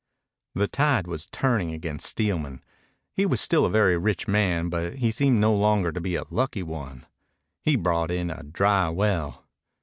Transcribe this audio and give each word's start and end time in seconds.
The 0.55 0.67
tide 0.67 1.05
was 1.05 1.27
turning 1.27 1.73
against 1.73 2.07
Steelman. 2.07 2.63
He 3.13 3.27
was 3.27 3.39
still 3.39 3.67
a 3.67 3.69
very 3.69 3.99
rich 3.99 4.27
man, 4.27 4.67
but 4.67 4.95
he 4.95 5.11
seemed 5.11 5.39
no 5.39 5.53
longer 5.55 5.91
to 5.91 6.01
be 6.01 6.15
a 6.15 6.23
lucky 6.31 6.63
one. 6.63 7.05
He 7.61 7.75
brought 7.75 8.09
in 8.09 8.31
a 8.31 8.41
dry 8.41 8.89
well. 8.89 9.45